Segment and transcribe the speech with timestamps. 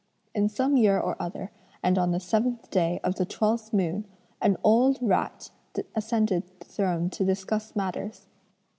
[0.33, 1.51] In some year or other
[1.83, 4.07] and on the seventh day of the twelfth moon,
[4.41, 5.51] an old rat
[5.95, 8.25] ascended the throne to discuss matters.